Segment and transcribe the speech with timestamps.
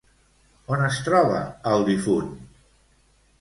[0.75, 1.41] On es troba
[1.73, 2.33] el difunt?